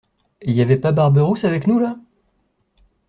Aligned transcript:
Y 0.43 0.61
avait 0.61 0.79
pas 0.79 0.91
barbe 0.91 1.19
rousse 1.19 1.43
avec 1.43 1.67
nous 1.67 1.77
là? 1.77 1.95